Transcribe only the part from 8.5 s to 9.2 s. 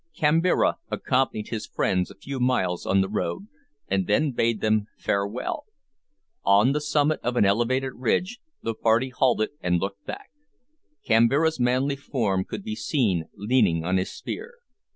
the party